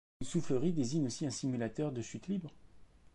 Une 0.19 0.25
soufflerie 0.25 0.73
désigne 0.73 1.05
aussi 1.05 1.27
un 1.27 1.29
simulateur 1.29 1.91
de 1.91 2.01
chute 2.01 2.25
libre. 2.27 2.49